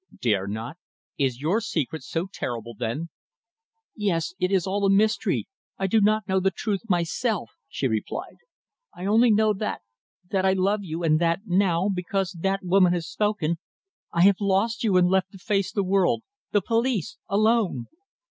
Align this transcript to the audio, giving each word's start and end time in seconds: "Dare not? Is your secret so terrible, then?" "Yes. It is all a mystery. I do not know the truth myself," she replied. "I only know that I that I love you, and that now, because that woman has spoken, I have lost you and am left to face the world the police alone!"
"Dare 0.19 0.47
not? 0.47 0.77
Is 1.19 1.39
your 1.41 1.61
secret 1.61 2.01
so 2.01 2.25
terrible, 2.33 2.73
then?" 2.73 3.09
"Yes. 3.95 4.33
It 4.39 4.49
is 4.51 4.65
all 4.65 4.83
a 4.83 4.89
mystery. 4.89 5.47
I 5.77 5.85
do 5.85 6.01
not 6.01 6.27
know 6.27 6.39
the 6.39 6.49
truth 6.49 6.89
myself," 6.89 7.51
she 7.69 7.87
replied. 7.87 8.37
"I 8.95 9.05
only 9.05 9.29
know 9.29 9.53
that 9.53 9.81
I 9.81 9.85
that 10.31 10.43
I 10.43 10.53
love 10.53 10.83
you, 10.83 11.03
and 11.03 11.19
that 11.21 11.41
now, 11.45 11.87
because 11.87 12.31
that 12.31 12.63
woman 12.63 12.93
has 12.93 13.07
spoken, 13.07 13.59
I 14.11 14.23
have 14.23 14.37
lost 14.41 14.83
you 14.83 14.97
and 14.97 15.05
am 15.05 15.11
left 15.11 15.33
to 15.33 15.37
face 15.37 15.71
the 15.71 15.83
world 15.83 16.23
the 16.51 16.63
police 16.63 17.19
alone!" 17.29 17.85